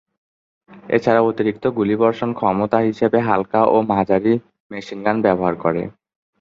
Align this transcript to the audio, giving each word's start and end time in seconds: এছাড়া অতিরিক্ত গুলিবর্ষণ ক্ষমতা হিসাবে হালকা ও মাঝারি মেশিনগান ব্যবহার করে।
এছাড়া 0.89 1.21
অতিরিক্ত 1.21 1.63
গুলিবর্ষণ 1.77 2.29
ক্ষমতা 2.33 2.77
হিসাবে 2.87 3.17
হালকা 3.27 3.61
ও 3.65 3.77
মাঝারি 3.89 4.33
মেশিনগান 4.71 5.17
ব্যবহার 5.25 5.55
করে। 5.63 5.81